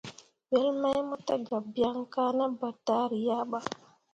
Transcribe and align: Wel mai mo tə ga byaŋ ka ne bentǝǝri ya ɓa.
Wel 0.53 0.69
mai 0.81 0.99
mo 1.09 1.15
tə 1.25 1.35
ga 1.47 1.57
byaŋ 1.73 1.97
ka 2.13 2.23
ne 2.37 2.45
bentǝǝri 2.59 3.19
ya 3.27 3.37
ɓa. 3.49 3.59